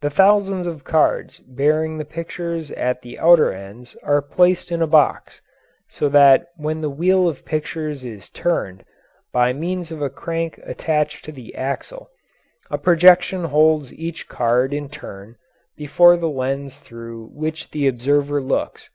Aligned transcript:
The 0.00 0.10
thousands 0.10 0.66
of 0.66 0.82
cards 0.82 1.38
bearing 1.38 1.96
the 1.98 2.04
pictures 2.04 2.72
at 2.72 3.02
the 3.02 3.20
outer 3.20 3.52
ends 3.52 3.94
are 4.02 4.20
placed 4.20 4.72
in 4.72 4.82
a 4.82 4.86
box, 4.88 5.40
so 5.88 6.08
that 6.08 6.48
when 6.56 6.80
the 6.80 6.90
wheel 6.90 7.28
of 7.28 7.44
pictures 7.44 8.04
is 8.04 8.28
turned, 8.28 8.84
by 9.32 9.52
means 9.52 9.92
of 9.92 10.02
a 10.02 10.10
crank 10.10 10.58
attached 10.64 11.24
to 11.26 11.30
the 11.30 11.54
axle, 11.54 12.10
a 12.68 12.78
projection 12.78 13.44
holds 13.44 13.92
each 13.94 14.26
card 14.26 14.72
in 14.74 14.88
turn 14.88 15.36
before 15.76 16.16
the 16.16 16.28
lens 16.28 16.80
through 16.80 17.26
which 17.32 17.70
the 17.70 17.86
observer 17.86 18.42
looks. 18.42 18.90